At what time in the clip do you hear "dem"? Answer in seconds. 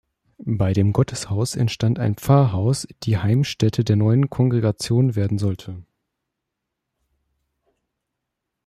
0.73-0.93